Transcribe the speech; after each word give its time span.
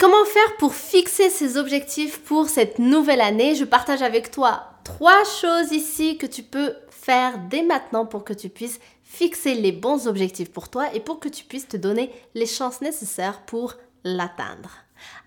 Comment 0.00 0.24
faire 0.24 0.56
pour 0.56 0.74
fixer 0.74 1.28
ses 1.28 1.58
objectifs 1.58 2.22
pour 2.22 2.48
cette 2.48 2.78
nouvelle 2.78 3.20
année? 3.20 3.54
Je 3.54 3.66
partage 3.66 4.00
avec 4.00 4.30
toi 4.30 4.62
trois 4.82 5.24
choses 5.24 5.72
ici 5.72 6.16
que 6.16 6.24
tu 6.24 6.42
peux 6.42 6.74
faire 6.88 7.38
dès 7.50 7.62
maintenant 7.62 8.06
pour 8.06 8.24
que 8.24 8.32
tu 8.32 8.48
puisses 8.48 8.80
fixer 9.04 9.52
les 9.52 9.72
bons 9.72 10.08
objectifs 10.08 10.50
pour 10.50 10.70
toi 10.70 10.86
et 10.94 11.00
pour 11.00 11.20
que 11.20 11.28
tu 11.28 11.44
puisses 11.44 11.68
te 11.68 11.76
donner 11.76 12.10
les 12.34 12.46
chances 12.46 12.80
nécessaires 12.80 13.42
pour 13.42 13.74
l'atteindre. 14.02 14.70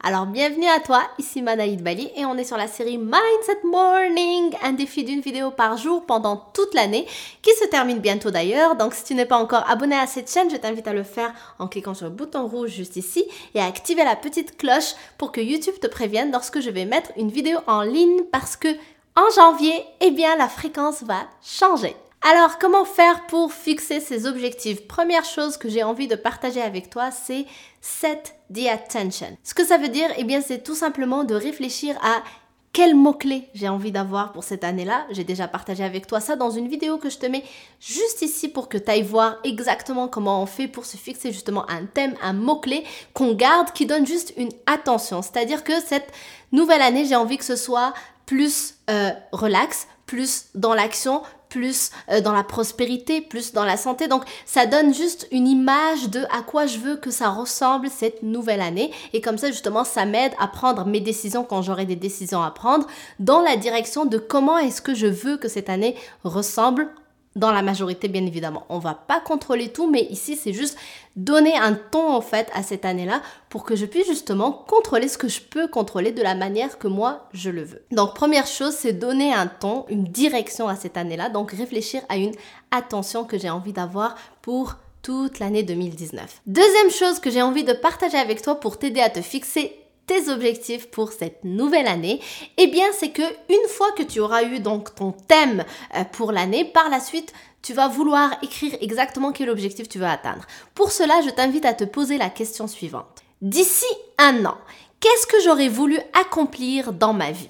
Alors 0.01 0.25
bienvenue 0.25 0.67
à 0.67 0.79
toi, 0.79 1.01
ici 1.17 1.41
Manaïd 1.41 1.81
Bali 1.81 2.11
et 2.15 2.25
on 2.25 2.37
est 2.37 2.43
sur 2.43 2.57
la 2.57 2.67
série 2.67 2.97
Mindset 2.97 3.59
Morning, 3.63 4.53
un 4.61 4.73
défi 4.73 5.03
d'une 5.03 5.21
vidéo 5.21 5.51
par 5.51 5.77
jour 5.77 6.05
pendant 6.05 6.35
toute 6.53 6.73
l'année 6.73 7.07
qui 7.41 7.51
se 7.51 7.65
termine 7.65 7.99
bientôt 7.99 8.29
d'ailleurs. 8.29 8.75
Donc 8.75 8.93
si 8.93 9.03
tu 9.03 9.15
n'es 9.15 9.25
pas 9.25 9.37
encore 9.37 9.69
abonné 9.69 9.95
à 9.95 10.07
cette 10.07 10.31
chaîne, 10.31 10.49
je 10.49 10.57
t'invite 10.57 10.87
à 10.87 10.93
le 10.93 11.03
faire 11.03 11.33
en 11.59 11.67
cliquant 11.67 11.93
sur 11.93 12.07
le 12.07 12.11
bouton 12.11 12.47
rouge 12.47 12.71
juste 12.71 12.97
ici 12.97 13.25
et 13.55 13.61
à 13.61 13.65
activer 13.65 14.03
la 14.03 14.15
petite 14.15 14.57
cloche 14.57 14.93
pour 15.17 15.31
que 15.31 15.41
YouTube 15.41 15.75
te 15.81 15.87
prévienne 15.87 16.31
lorsque 16.31 16.59
je 16.59 16.69
vais 16.69 16.85
mettre 16.85 17.11
une 17.17 17.29
vidéo 17.29 17.59
en 17.67 17.81
ligne 17.81 18.23
parce 18.31 18.57
que 18.57 18.69
en 19.15 19.29
janvier, 19.35 19.85
eh 20.01 20.11
bien 20.11 20.35
la 20.35 20.49
fréquence 20.49 21.03
va 21.03 21.21
changer. 21.41 21.95
Alors, 22.25 22.57
comment 22.57 22.85
faire 22.85 23.27
pour 23.27 23.51
fixer 23.51 23.99
ses 23.99 24.25
objectifs? 24.27 24.87
Première 24.87 25.25
chose 25.25 25.57
que 25.57 25.67
j'ai 25.67 25.83
envie 25.83 26.07
de 26.07 26.15
partager 26.15 26.61
avec 26.61 26.89
toi, 26.89 27.11
c'est 27.11 27.45
set 27.83 28.35
the 28.51 28.67
attention. 28.67 29.37
Ce 29.43 29.53
que 29.53 29.65
ça 29.65 29.77
veut 29.77 29.89
dire, 29.89 30.09
eh 30.17 30.23
bien, 30.23 30.39
c'est 30.39 30.63
tout 30.63 30.73
simplement 30.73 31.25
de 31.25 31.35
réfléchir 31.35 31.97
à 32.01 32.23
quels 32.71 32.95
mots-clés 32.95 33.49
j'ai 33.53 33.67
envie 33.67 33.91
d'avoir 33.91 34.31
pour 34.31 34.45
cette 34.45 34.63
année-là. 34.63 35.05
J'ai 35.11 35.25
déjà 35.25 35.49
partagé 35.49 35.83
avec 35.83 36.07
toi 36.07 36.21
ça 36.21 36.37
dans 36.37 36.49
une 36.49 36.69
vidéo 36.69 36.97
que 36.97 37.09
je 37.09 37.17
te 37.17 37.25
mets 37.25 37.43
juste 37.81 38.21
ici 38.21 38.47
pour 38.47 38.69
que 38.69 38.77
tu 38.77 38.89
ailles 38.89 39.03
voir 39.03 39.35
exactement 39.43 40.07
comment 40.07 40.41
on 40.41 40.45
fait 40.45 40.69
pour 40.69 40.85
se 40.85 40.95
fixer 40.95 41.33
justement 41.33 41.69
un 41.69 41.85
thème, 41.85 42.15
un 42.23 42.33
mot-clé 42.33 42.85
qu'on 43.13 43.33
garde, 43.33 43.73
qui 43.73 43.85
donne 43.85 44.07
juste 44.07 44.33
une 44.37 44.51
attention. 44.65 45.21
C'est-à-dire 45.21 45.65
que 45.65 45.79
cette 45.81 46.11
nouvelle 46.53 46.81
année, 46.81 47.05
j'ai 47.05 47.17
envie 47.17 47.37
que 47.37 47.45
ce 47.45 47.57
soit 47.57 47.93
plus 48.25 48.75
euh, 48.89 49.11
relax, 49.33 49.87
plus 50.05 50.45
dans 50.55 50.73
l'action, 50.73 51.21
plus 51.53 51.91
euh, 52.09 52.19
dans 52.19 52.31
la 52.31 52.43
prospérité, 52.43 53.21
plus 53.21 53.53
dans 53.53 53.63
la 53.63 53.77
santé. 53.77 54.07
Donc 54.07 54.23
ça 54.45 54.65
donne 54.65 54.91
juste 54.91 55.27
une 55.31 55.47
image 55.47 56.09
de 56.09 56.23
à 56.31 56.41
quoi 56.41 56.65
je 56.65 56.79
veux 56.79 56.95
que 56.95 57.11
ça 57.11 57.29
ressemble 57.29 57.89
cette 57.89 58.23
nouvelle 58.23 58.61
année. 58.61 58.91
Et 59.13 59.21
comme 59.21 59.37
ça 59.37 59.51
justement, 59.51 59.83
ça 59.83 60.05
m'aide 60.05 60.33
à 60.39 60.47
prendre 60.47 60.85
mes 60.85 60.99
décisions 60.99 61.43
quand 61.43 61.61
j'aurai 61.61 61.85
des 61.85 61.95
décisions 61.95 62.41
à 62.41 62.49
prendre 62.49 62.87
dans 63.19 63.41
la 63.41 63.55
direction 63.55 64.05
de 64.05 64.17
comment 64.17 64.57
est-ce 64.57 64.81
que 64.81 64.95
je 64.95 65.05
veux 65.05 65.37
que 65.37 65.47
cette 65.47 65.69
année 65.69 65.95
ressemble 66.23 66.87
dans 67.35 67.51
la 67.51 67.61
majorité, 67.61 68.07
bien 68.07 68.25
évidemment. 68.25 68.65
On 68.69 68.79
va 68.79 68.93
pas 68.93 69.19
contrôler 69.19 69.69
tout, 69.69 69.89
mais 69.89 70.03
ici, 70.03 70.35
c'est 70.35 70.53
juste 70.53 70.77
donner 71.15 71.55
un 71.55 71.73
ton, 71.73 72.13
en 72.13 72.21
fait, 72.21 72.49
à 72.53 72.63
cette 72.63 72.85
année-là 72.85 73.21
pour 73.49 73.63
que 73.63 73.75
je 73.75 73.85
puisse 73.85 74.07
justement 74.07 74.51
contrôler 74.51 75.07
ce 75.07 75.17
que 75.17 75.27
je 75.27 75.41
peux 75.41 75.67
contrôler 75.67 76.11
de 76.11 76.21
la 76.21 76.35
manière 76.35 76.77
que 76.77 76.87
moi, 76.87 77.27
je 77.33 77.49
le 77.49 77.63
veux. 77.63 77.83
Donc, 77.91 78.15
première 78.15 78.47
chose, 78.47 78.73
c'est 78.73 78.93
donner 78.93 79.33
un 79.33 79.47
ton, 79.47 79.85
une 79.89 80.05
direction 80.05 80.67
à 80.67 80.75
cette 80.75 80.97
année-là. 80.97 81.29
Donc, 81.29 81.51
réfléchir 81.51 82.01
à 82.09 82.17
une 82.17 82.33
attention 82.71 83.23
que 83.23 83.37
j'ai 83.37 83.49
envie 83.49 83.73
d'avoir 83.73 84.15
pour 84.41 84.75
toute 85.01 85.39
l'année 85.39 85.63
2019. 85.63 86.41
Deuxième 86.47 86.89
chose 86.89 87.19
que 87.19 87.29
j'ai 87.29 87.41
envie 87.41 87.63
de 87.63 87.73
partager 87.73 88.17
avec 88.17 88.41
toi 88.41 88.59
pour 88.59 88.79
t'aider 88.79 89.01
à 89.01 89.09
te 89.09 89.21
fixer 89.21 89.82
tes 90.05 90.29
objectifs 90.29 90.89
pour 90.89 91.11
cette 91.11 91.43
nouvelle 91.43 91.87
année, 91.87 92.19
eh 92.57 92.67
bien 92.67 92.85
c'est 92.93 93.11
que 93.11 93.21
une 93.21 93.69
fois 93.69 93.91
que 93.93 94.03
tu 94.03 94.19
auras 94.19 94.43
eu 94.43 94.59
donc 94.59 94.95
ton 94.95 95.11
thème 95.11 95.63
euh, 95.95 96.03
pour 96.03 96.31
l'année, 96.31 96.65
par 96.65 96.89
la 96.89 96.99
suite, 96.99 97.33
tu 97.61 97.73
vas 97.73 97.87
vouloir 97.87 98.35
écrire 98.41 98.75
exactement 98.81 99.31
quel 99.31 99.49
objectif 99.49 99.87
tu 99.87 99.97
veux 99.97 100.05
atteindre. 100.05 100.45
Pour 100.75 100.91
cela, 100.91 101.21
je 101.21 101.29
t'invite 101.29 101.65
à 101.65 101.73
te 101.73 101.85
poser 101.85 102.17
la 102.17 102.29
question 102.29 102.67
suivante. 102.67 103.23
D'ici 103.41 103.85
un 104.17 104.45
an, 104.45 104.57
qu'est-ce 104.99 105.27
que 105.27 105.41
j'aurais 105.43 105.69
voulu 105.69 105.97
accomplir 106.13 106.91
dans 106.91 107.13
ma 107.13 107.31
vie? 107.31 107.49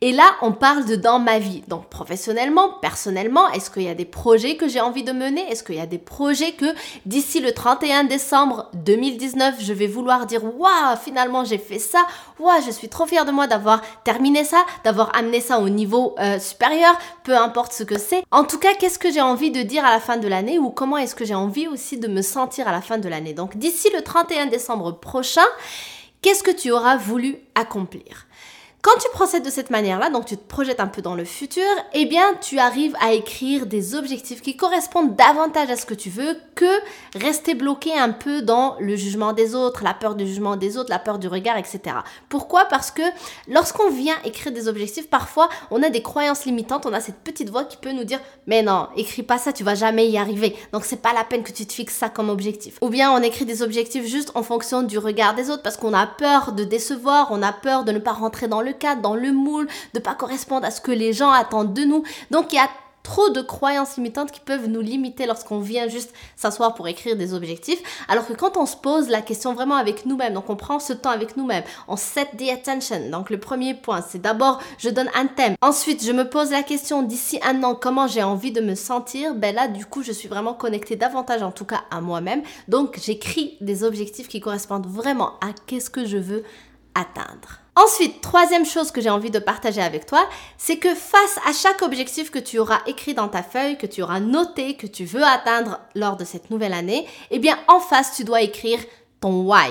Et 0.00 0.12
là, 0.12 0.36
on 0.42 0.52
parle 0.52 0.84
de 0.84 0.94
dans 0.94 1.18
ma 1.18 1.40
vie. 1.40 1.64
Donc 1.66 1.88
professionnellement, 1.88 2.74
personnellement, 2.80 3.48
est-ce 3.48 3.68
qu'il 3.68 3.82
y 3.82 3.88
a 3.88 3.94
des 3.94 4.04
projets 4.04 4.56
que 4.56 4.68
j'ai 4.68 4.80
envie 4.80 5.02
de 5.02 5.10
mener? 5.10 5.40
Est-ce 5.50 5.64
qu'il 5.64 5.74
y 5.74 5.80
a 5.80 5.86
des 5.86 5.98
projets 5.98 6.52
que 6.52 6.66
d'ici 7.04 7.40
le 7.40 7.50
31 7.50 8.04
décembre 8.04 8.70
2019, 8.74 9.56
je 9.58 9.72
vais 9.72 9.88
vouloir 9.88 10.26
dire 10.26 10.44
waouh, 10.44 10.96
finalement 11.02 11.44
j'ai 11.44 11.58
fait 11.58 11.80
ça. 11.80 12.06
Waouh, 12.38 12.62
je 12.64 12.70
suis 12.70 12.88
trop 12.88 13.06
fière 13.06 13.24
de 13.24 13.32
moi 13.32 13.48
d'avoir 13.48 13.82
terminé 14.04 14.44
ça, 14.44 14.64
d'avoir 14.84 15.16
amené 15.16 15.40
ça 15.40 15.58
au 15.58 15.68
niveau 15.68 16.14
euh, 16.20 16.38
supérieur, 16.38 16.96
peu 17.24 17.36
importe 17.36 17.72
ce 17.72 17.82
que 17.82 17.98
c'est. 17.98 18.22
En 18.30 18.44
tout 18.44 18.60
cas, 18.60 18.74
qu'est-ce 18.74 19.00
que 19.00 19.10
j'ai 19.10 19.20
envie 19.20 19.50
de 19.50 19.62
dire 19.62 19.84
à 19.84 19.90
la 19.90 20.00
fin 20.00 20.16
de 20.16 20.28
l'année 20.28 20.60
ou 20.60 20.70
comment 20.70 20.96
est-ce 20.96 21.16
que 21.16 21.24
j'ai 21.24 21.34
envie 21.34 21.66
aussi 21.66 21.98
de 21.98 22.06
me 22.06 22.22
sentir 22.22 22.68
à 22.68 22.72
la 22.72 22.82
fin 22.82 22.98
de 22.98 23.08
l'année? 23.08 23.32
Donc 23.34 23.56
d'ici 23.56 23.88
le 23.92 24.02
31 24.02 24.46
décembre 24.46 24.92
prochain, 24.92 25.46
qu'est-ce 26.22 26.44
que 26.44 26.52
tu 26.52 26.70
auras 26.70 26.96
voulu 26.96 27.38
accomplir? 27.56 28.28
Quand 28.80 28.96
tu 29.00 29.08
procèdes 29.12 29.44
de 29.44 29.50
cette 29.50 29.70
manière-là, 29.70 30.08
donc 30.08 30.26
tu 30.26 30.36
te 30.36 30.48
projettes 30.48 30.78
un 30.78 30.86
peu 30.86 31.02
dans 31.02 31.16
le 31.16 31.24
futur, 31.24 31.64
eh 31.94 32.06
bien 32.06 32.34
tu 32.40 32.60
arrives 32.60 32.94
à 33.00 33.12
écrire 33.12 33.66
des 33.66 33.96
objectifs 33.96 34.40
qui 34.40 34.56
correspondent 34.56 35.16
davantage 35.16 35.68
à 35.68 35.76
ce 35.76 35.84
que 35.84 35.94
tu 35.94 36.10
veux 36.10 36.36
que 36.54 36.64
rester 37.16 37.54
bloqué 37.54 37.98
un 37.98 38.10
peu 38.10 38.40
dans 38.40 38.76
le 38.78 38.94
jugement 38.94 39.32
des 39.32 39.56
autres, 39.56 39.82
la 39.82 39.94
peur 39.94 40.14
du 40.14 40.24
jugement 40.26 40.54
des 40.54 40.78
autres, 40.78 40.90
la 40.90 41.00
peur 41.00 41.18
du 41.18 41.26
regard, 41.26 41.58
etc. 41.58 41.80
Pourquoi? 42.28 42.66
Parce 42.66 42.92
que 42.92 43.02
lorsqu'on 43.48 43.90
vient 43.90 44.14
écrire 44.24 44.52
des 44.52 44.68
objectifs, 44.68 45.10
parfois 45.10 45.48
on 45.72 45.82
a 45.82 45.90
des 45.90 46.02
croyances 46.02 46.44
limitantes, 46.44 46.86
on 46.86 46.92
a 46.92 47.00
cette 47.00 47.18
petite 47.18 47.50
voix 47.50 47.64
qui 47.64 47.78
peut 47.78 47.92
nous 47.92 48.04
dire 48.04 48.20
mais 48.46 48.62
non, 48.62 48.88
écris 48.96 49.24
pas 49.24 49.38
ça, 49.38 49.52
tu 49.52 49.64
vas 49.64 49.74
jamais 49.74 50.08
y 50.08 50.18
arriver. 50.18 50.54
Donc 50.72 50.84
c'est 50.84 51.02
pas 51.02 51.12
la 51.12 51.24
peine 51.24 51.42
que 51.42 51.52
tu 51.52 51.66
te 51.66 51.72
fixes 51.72 51.96
ça 51.96 52.10
comme 52.10 52.30
objectif. 52.30 52.78
Ou 52.80 52.90
bien 52.90 53.10
on 53.10 53.22
écrit 53.22 53.44
des 53.44 53.62
objectifs 53.62 54.06
juste 54.06 54.30
en 54.36 54.44
fonction 54.44 54.84
du 54.84 54.98
regard 54.98 55.34
des 55.34 55.50
autres 55.50 55.64
parce 55.64 55.76
qu'on 55.76 55.94
a 55.94 56.06
peur 56.06 56.52
de 56.52 56.62
décevoir, 56.62 57.28
on 57.32 57.42
a 57.42 57.52
peur 57.52 57.82
de 57.82 57.90
ne 57.90 57.98
pas 57.98 58.12
rentrer 58.12 58.46
dans 58.46 58.62
le 58.62 58.67
le 58.68 58.74
cadre, 58.74 59.02
dans 59.02 59.16
le 59.16 59.32
moule, 59.32 59.68
de 59.94 59.98
pas 59.98 60.14
correspondre 60.14 60.66
à 60.66 60.70
ce 60.70 60.80
que 60.80 60.92
les 60.92 61.12
gens 61.12 61.30
attendent 61.30 61.74
de 61.74 61.84
nous. 61.84 62.04
Donc 62.30 62.52
il 62.52 62.56
y 62.56 62.60
a 62.60 62.68
trop 63.08 63.30
de 63.30 63.40
croyances 63.40 63.96
limitantes 63.96 64.30
qui 64.30 64.40
peuvent 64.40 64.68
nous 64.68 64.82
limiter 64.82 65.24
lorsqu'on 65.24 65.60
vient 65.60 65.88
juste 65.88 66.12
s'asseoir 66.36 66.74
pour 66.74 66.88
écrire 66.88 67.16
des 67.16 67.32
objectifs. 67.32 67.80
Alors 68.06 68.26
que 68.26 68.34
quand 68.34 68.58
on 68.58 68.66
se 68.66 68.76
pose 68.76 69.08
la 69.08 69.22
question 69.22 69.54
vraiment 69.54 69.76
avec 69.76 70.04
nous-mêmes, 70.04 70.34
donc 70.34 70.50
on 70.50 70.56
prend 70.56 70.78
ce 70.78 70.92
temps 70.92 71.10
avec 71.10 71.36
nous-mêmes, 71.36 71.64
on 71.86 71.96
set 71.96 72.28
the 72.36 72.50
attention. 72.50 73.08
Donc 73.10 73.30
le 73.30 73.40
premier 73.40 73.72
point, 73.72 74.02
c'est 74.06 74.20
d'abord 74.20 74.60
je 74.76 74.90
donne 74.90 75.08
un 75.14 75.26
thème. 75.26 75.54
Ensuite, 75.62 76.04
je 76.04 76.12
me 76.12 76.28
pose 76.28 76.50
la 76.50 76.62
question 76.62 77.02
d'ici 77.02 77.40
un 77.42 77.62
an 77.62 77.74
comment 77.74 78.06
j'ai 78.06 78.22
envie 78.22 78.52
de 78.52 78.60
me 78.60 78.74
sentir? 78.74 79.34
Ben 79.34 79.54
là, 79.54 79.68
du 79.68 79.86
coup, 79.86 80.02
je 80.02 80.12
suis 80.12 80.28
vraiment 80.28 80.52
connectée 80.52 80.96
davantage 80.96 81.42
en 81.42 81.50
tout 81.50 81.64
cas 81.64 81.84
à 81.90 82.02
moi-même. 82.02 82.42
Donc 82.68 82.98
j'écris 83.02 83.56
des 83.62 83.84
objectifs 83.84 84.28
qui 84.28 84.40
correspondent 84.40 84.86
vraiment 84.86 85.38
à 85.40 85.54
qu'est-ce 85.66 85.88
que 85.88 86.04
je 86.04 86.18
veux 86.18 86.44
atteindre. 86.98 87.60
Ensuite, 87.76 88.20
troisième 88.20 88.66
chose 88.66 88.90
que 88.90 89.00
j'ai 89.00 89.08
envie 89.08 89.30
de 89.30 89.38
partager 89.38 89.80
avec 89.80 90.04
toi, 90.04 90.28
c'est 90.56 90.78
que 90.78 90.94
face 90.96 91.38
à 91.46 91.52
chaque 91.52 91.82
objectif 91.82 92.30
que 92.30 92.40
tu 92.40 92.58
auras 92.58 92.80
écrit 92.86 93.14
dans 93.14 93.28
ta 93.28 93.44
feuille, 93.44 93.78
que 93.78 93.86
tu 93.86 94.02
auras 94.02 94.18
noté, 94.18 94.74
que 94.74 94.88
tu 94.88 95.04
veux 95.04 95.22
atteindre 95.22 95.78
lors 95.94 96.16
de 96.16 96.24
cette 96.24 96.50
nouvelle 96.50 96.72
année, 96.72 97.06
eh 97.30 97.38
bien 97.38 97.56
en 97.68 97.78
face, 97.78 98.16
tu 98.16 98.24
dois 98.24 98.42
écrire 98.42 98.80
ton 99.20 99.42
why. 99.42 99.70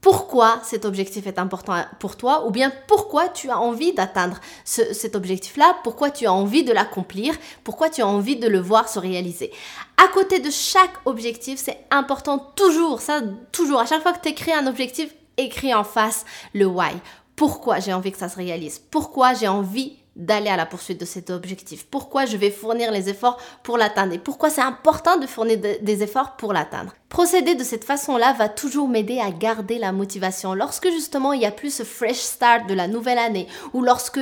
Pourquoi 0.00 0.60
cet 0.62 0.84
objectif 0.84 1.26
est 1.26 1.40
important 1.40 1.74
pour 1.98 2.16
toi 2.16 2.46
ou 2.46 2.52
bien 2.52 2.72
pourquoi 2.86 3.28
tu 3.28 3.50
as 3.50 3.58
envie 3.58 3.92
d'atteindre 3.92 4.38
cet 4.64 5.16
objectif-là, 5.16 5.78
pourquoi 5.82 6.12
tu 6.12 6.26
as 6.26 6.32
envie 6.32 6.62
de 6.62 6.72
l'accomplir, 6.72 7.34
pourquoi 7.64 7.90
tu 7.90 8.02
as 8.02 8.06
envie 8.06 8.36
de 8.36 8.46
le 8.46 8.60
voir 8.60 8.88
se 8.88 9.00
réaliser? 9.00 9.50
À 9.96 10.06
côté 10.06 10.38
de 10.38 10.50
chaque 10.50 10.94
objectif, 11.04 11.58
c'est 11.58 11.84
important 11.90 12.38
toujours, 12.54 13.00
ça 13.00 13.20
toujours, 13.50 13.80
à 13.80 13.86
chaque 13.86 14.02
fois 14.02 14.12
que 14.12 14.22
tu 14.22 14.28
écris 14.28 14.52
un 14.52 14.68
objectif, 14.68 15.12
écris 15.38 15.74
en 15.74 15.84
face 15.84 16.26
le 16.52 16.66
why. 16.66 16.92
Pourquoi 17.36 17.78
j'ai 17.78 17.92
envie 17.92 18.12
que 18.12 18.18
ça 18.18 18.28
se 18.28 18.36
réalise, 18.36 18.78
pourquoi 18.78 19.32
j'ai 19.32 19.48
envie 19.48 19.96
d'aller 20.16 20.50
à 20.50 20.56
la 20.56 20.66
poursuite 20.66 20.98
de 20.98 21.04
cet 21.04 21.30
objectif, 21.30 21.86
pourquoi 21.86 22.26
je 22.26 22.36
vais 22.36 22.50
fournir 22.50 22.90
les 22.90 23.08
efforts 23.08 23.38
pour 23.62 23.78
l'atteindre? 23.78 24.14
Et 24.14 24.18
pourquoi 24.18 24.50
c'est 24.50 24.60
important 24.60 25.16
de 25.16 25.26
fournir 25.28 25.58
des 25.80 26.02
efforts 26.02 26.36
pour 26.36 26.52
l'atteindre? 26.52 26.92
Procéder 27.08 27.54
de 27.54 27.64
cette 27.64 27.84
façon-là 27.84 28.34
va 28.34 28.50
toujours 28.50 28.86
m'aider 28.86 29.18
à 29.18 29.30
garder 29.30 29.78
la 29.78 29.92
motivation. 29.92 30.52
Lorsque 30.52 30.90
justement 30.90 31.32
il 31.32 31.40
y 31.40 31.46
a 31.46 31.50
plus 31.50 31.74
ce 31.74 31.82
fresh 31.82 32.18
start 32.18 32.68
de 32.68 32.74
la 32.74 32.86
nouvelle 32.86 33.16
année 33.16 33.48
ou 33.72 33.82
lorsque 33.82 34.20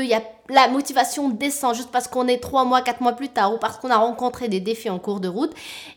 la 0.49 0.69
motivation 0.69 1.29
descend 1.29 1.75
juste 1.75 1.91
parce 1.91 2.07
qu'on 2.07 2.29
est 2.29 2.39
trois 2.39 2.65
mois, 2.65 2.83
quatre 2.83 3.01
mois 3.01 3.15
plus 3.15 3.29
tard 3.29 3.53
ou 3.53 3.59
parce 3.59 3.79
qu'on 3.79 3.91
a 3.91 3.97
rencontré 3.97 4.47
des 4.47 4.61
défis 4.61 4.89
en 4.89 5.01
cours 5.01 5.19
de 5.19 5.27
route, 5.27 5.53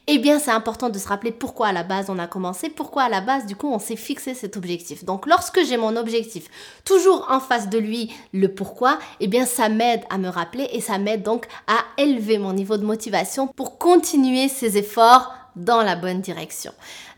eh 0.08 0.18
bien 0.18 0.40
c'est 0.40 0.50
important 0.50 0.90
de 0.90 0.98
se 0.98 1.08
rappeler 1.08 1.32
pourquoi 1.32 1.68
à 1.68 1.72
la 1.74 1.84
base 1.84 2.10
on 2.10 2.18
a 2.18 2.26
commencé, 2.26 2.70
pourquoi 2.70 3.04
à 3.04 3.10
la 3.10 3.22
base 3.22 3.46
du 3.46 3.56
coup 3.56 3.72
on 3.72 3.78
s'est 3.78 3.96
fixé 3.96 4.34
cet 4.34 4.58
objectif. 4.58 5.06
Donc 5.06 5.28
lorsque 5.28 5.64
j'ai 5.64 5.78
mon 5.78 5.96
objectif 5.96 6.48
toujours 6.86 7.28
en 7.30 7.40
face 7.40 7.70
de 7.70 7.78
lui, 7.78 8.12
le 8.34 8.48
pourquoi, 8.48 8.98
eh 9.20 9.28
bien 9.28 9.46
ça 9.46 9.70
m'aide 9.70 10.02
à 10.10 10.18
me 10.18 10.28
rappeler 10.28 10.68
et 10.74 10.82
ça 10.82 10.98
m'aide 10.98 11.22
donc 11.22 11.46
à 11.68 12.02
élever 12.02 12.40
mon 12.40 12.54
niveau 12.54 12.78
de 12.78 12.86
motivation 12.86 13.46
pour 13.46 13.78
continuer 13.78 14.48
ces 14.48 14.80
efforts 14.80 15.36
dans 15.60 15.84
la 15.84 15.96
bonne 15.96 16.22
direction. 16.22 16.72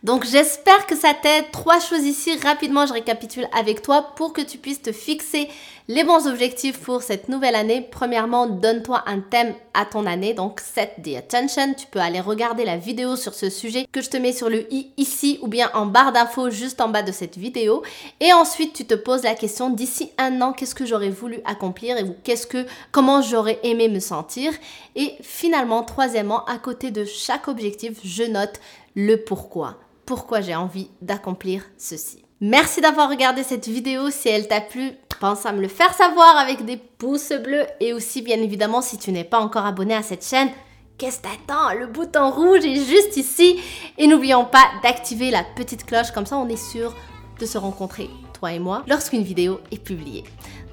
Donc 0.03 0.25
j'espère 0.25 0.85
que 0.87 0.95
ça 0.95 1.13
t'aide. 1.13 1.51
Trois 1.51 1.79
choses 1.79 2.03
ici, 2.03 2.37
rapidement 2.43 2.85
je 2.85 2.93
récapitule 2.93 3.47
avec 3.57 3.81
toi 3.81 4.13
pour 4.15 4.33
que 4.33 4.41
tu 4.41 4.57
puisses 4.57 4.81
te 4.81 4.91
fixer 4.91 5.47
les 5.91 6.05
bons 6.05 6.25
objectifs 6.25 6.79
pour 6.79 7.03
cette 7.03 7.27
nouvelle 7.27 7.53
année. 7.53 7.85
Premièrement, 7.91 8.47
donne-toi 8.47 9.03
un 9.07 9.19
thème 9.19 9.53
à 9.73 9.83
ton 9.83 10.05
année, 10.05 10.33
donc 10.33 10.61
set 10.61 10.93
the 11.03 11.17
attention. 11.17 11.73
Tu 11.73 11.85
peux 11.87 11.99
aller 11.99 12.21
regarder 12.21 12.63
la 12.63 12.77
vidéo 12.77 13.17
sur 13.17 13.33
ce 13.33 13.49
sujet 13.49 13.85
que 13.91 14.01
je 14.01 14.09
te 14.09 14.15
mets 14.15 14.31
sur 14.31 14.49
le 14.49 14.73
i 14.73 14.93
ici 14.95 15.37
ou 15.41 15.49
bien 15.49 15.69
en 15.73 15.85
barre 15.85 16.13
d'infos 16.13 16.49
juste 16.49 16.79
en 16.79 16.87
bas 16.87 17.03
de 17.03 17.11
cette 17.11 17.37
vidéo. 17.37 17.83
Et 18.21 18.31
ensuite, 18.31 18.71
tu 18.71 18.85
te 18.85 18.93
poses 18.93 19.23
la 19.23 19.35
question 19.35 19.69
d'ici 19.69 20.11
un 20.17 20.39
an, 20.39 20.53
qu'est-ce 20.53 20.75
que 20.75 20.85
j'aurais 20.85 21.09
voulu 21.09 21.41
accomplir 21.43 21.97
et 21.97 22.05
qu'est-ce 22.23 22.47
que, 22.47 22.65
comment 22.93 23.21
j'aurais 23.21 23.59
aimé 23.63 23.89
me 23.89 23.99
sentir? 23.99 24.53
Et 24.95 25.15
finalement, 25.21 25.83
troisièmement, 25.83 26.45
à 26.45 26.57
côté 26.57 26.91
de 26.91 27.03
chaque 27.03 27.49
objectif, 27.49 27.99
je 28.05 28.23
note 28.23 28.61
le 28.95 29.17
pourquoi 29.17 29.75
pourquoi 30.05 30.41
j'ai 30.41 30.55
envie 30.55 30.89
d'accomplir 31.01 31.63
ceci. 31.77 32.21
Merci 32.41 32.81
d'avoir 32.81 33.09
regardé 33.09 33.43
cette 33.43 33.67
vidéo. 33.67 34.09
Si 34.09 34.27
elle 34.27 34.47
t'a 34.47 34.59
plu, 34.59 34.93
pense 35.21 35.45
à 35.45 35.51
me 35.51 35.61
le 35.61 35.67
faire 35.67 35.93
savoir 35.93 36.35
avec 36.35 36.65
des 36.65 36.77
pouces 36.77 37.31
bleus. 37.31 37.65
Et 37.79 37.93
aussi, 37.93 38.23
bien 38.23 38.41
évidemment, 38.41 38.81
si 38.81 38.97
tu 38.97 39.11
n'es 39.11 39.23
pas 39.23 39.39
encore 39.39 39.65
abonné 39.65 39.93
à 39.93 40.01
cette 40.01 40.25
chaîne, 40.25 40.49
qu'est-ce 40.97 41.19
que 41.19 41.27
t'attends? 41.27 41.73
Le 41.79 41.85
bouton 41.85 42.31
rouge 42.31 42.65
est 42.65 42.83
juste 42.83 43.15
ici. 43.15 43.61
Et 43.99 44.07
n'oublions 44.07 44.45
pas 44.45 44.65
d'activer 44.81 45.29
la 45.29 45.43
petite 45.43 45.85
cloche. 45.85 46.11
Comme 46.11 46.25
ça, 46.25 46.37
on 46.37 46.49
est 46.49 46.57
sûr 46.57 46.95
de 47.39 47.45
se 47.45 47.59
rencontrer, 47.59 48.09
toi 48.33 48.51
et 48.51 48.59
moi, 48.59 48.83
lorsqu'une 48.87 49.21
vidéo 49.21 49.61
est 49.71 49.81
publiée. 49.81 50.23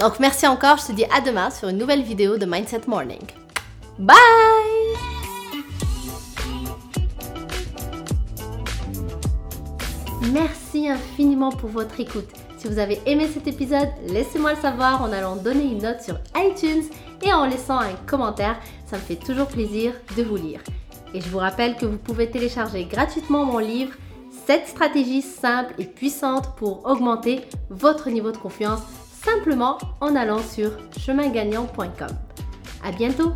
Donc, 0.00 0.18
merci 0.18 0.46
encore. 0.46 0.78
Je 0.78 0.86
te 0.86 0.92
dis 0.92 1.04
à 1.14 1.20
demain 1.20 1.50
sur 1.50 1.68
une 1.68 1.78
nouvelle 1.78 2.02
vidéo 2.02 2.38
de 2.38 2.46
Mindset 2.46 2.82
Morning. 2.88 3.22
Bye 3.98 4.16
Merci 10.32 10.88
infiniment 10.88 11.52
pour 11.52 11.68
votre 11.68 12.00
écoute. 12.00 12.47
Si 12.58 12.66
vous 12.66 12.80
avez 12.80 13.00
aimé 13.06 13.28
cet 13.32 13.46
épisode, 13.46 13.88
laissez-moi 14.08 14.54
le 14.54 14.60
savoir 14.60 15.00
en 15.00 15.12
allant 15.12 15.36
donner 15.36 15.62
une 15.62 15.82
note 15.82 16.02
sur 16.02 16.18
iTunes 16.36 16.82
et 17.22 17.32
en 17.32 17.46
laissant 17.46 17.78
un 17.78 17.92
commentaire. 18.06 18.58
Ça 18.86 18.96
me 18.96 19.02
fait 19.02 19.16
toujours 19.16 19.46
plaisir 19.46 19.92
de 20.16 20.24
vous 20.24 20.36
lire. 20.36 20.60
Et 21.14 21.20
je 21.20 21.28
vous 21.28 21.38
rappelle 21.38 21.76
que 21.76 21.86
vous 21.86 21.98
pouvez 21.98 22.28
télécharger 22.28 22.84
gratuitement 22.84 23.44
mon 23.44 23.58
livre 23.58 23.94
7 24.46 24.66
stratégies 24.66 25.22
simples 25.22 25.74
et 25.78 25.84
puissantes 25.84 26.56
pour 26.56 26.84
augmenter 26.84 27.42
votre 27.70 28.10
niveau 28.10 28.32
de 28.32 28.36
confiance 28.36 28.80
simplement 29.24 29.78
en 30.00 30.16
allant 30.16 30.42
sur 30.42 30.72
chemingagnant.com. 30.98 32.08
À 32.84 32.90
bientôt! 32.92 33.32